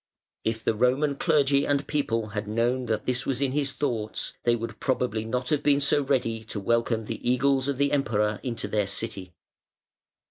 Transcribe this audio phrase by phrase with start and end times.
[0.43, 4.55] If the Roman clergy and people had known that this was in his thoughts, they
[4.55, 8.67] would probably not have been so ready to welcome the eagles of the Emperor into
[8.67, 9.31] their city.